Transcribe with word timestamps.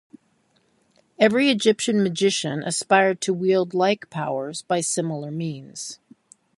Every 1.19 1.51
Egyptian 1.51 2.01
magician 2.01 2.63
aspired 2.63 3.21
to 3.21 3.35
wield 3.35 3.75
like 3.75 4.09
powers 4.09 4.63
by 4.63 4.81
similar 4.81 5.29
means. 5.29 5.99